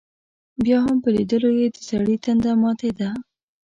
بیا 0.63 0.77
هم 0.85 0.97
په 1.03 1.09
لیدلو 1.15 1.49
یې 1.59 1.67
دسړي 1.75 2.15
تنده 2.23 2.51
ماتېده. 2.61 3.09